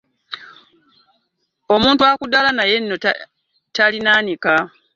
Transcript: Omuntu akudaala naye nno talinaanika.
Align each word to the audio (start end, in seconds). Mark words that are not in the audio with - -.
Omuntu 1.73 2.01
akudaala 2.11 2.51
naye 2.53 2.75
nno 2.79 2.95
talinaanika. 3.75 4.53